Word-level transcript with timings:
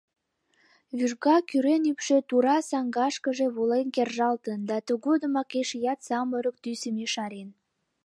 Вужга 0.97 1.35
кӱрен 1.49 1.83
ӱпшӧ 1.91 2.17
тура 2.29 2.57
саҥгашкыже 2.69 3.47
волен 3.55 3.87
кержалтын 3.95 4.59
да 4.69 4.77
тыгодымак 4.87 5.49
эшеат 5.61 5.99
самырык 6.07 6.57
тӱсым 6.63 6.95
ешарен. 7.05 7.49